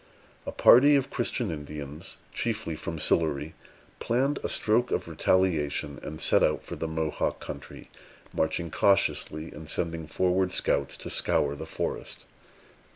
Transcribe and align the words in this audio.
A 0.47 0.51
party 0.51 0.95
of 0.95 1.11
Christian 1.11 1.51
Indians, 1.51 2.17
chiefly 2.33 2.75
from 2.75 2.97
Sillery, 2.97 3.53
planned 3.99 4.39
a 4.43 4.49
stroke 4.49 4.89
of 4.89 5.07
retaliation, 5.07 5.99
and 6.01 6.19
set 6.19 6.41
out 6.41 6.63
for 6.63 6.75
the 6.75 6.87
Mohawk 6.87 7.39
country, 7.39 7.91
marching 8.33 8.71
cautiously 8.71 9.51
and 9.51 9.69
sending 9.69 10.07
forward 10.07 10.53
scouts 10.53 10.97
to 10.97 11.11
scour 11.11 11.53
the 11.53 11.67
forest. 11.67 12.25